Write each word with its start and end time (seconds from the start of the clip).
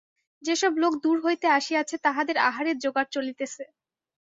যে-সব 0.43 0.73
লোক 0.77 0.93
দূর 1.03 1.17
হইতে 1.23 1.47
আসিয়াছে 1.57 1.95
তাহাদের 2.05 2.37
আহারের 2.41 2.77
জোগাড় 2.77 3.09
চলিতেছে। 3.11 3.63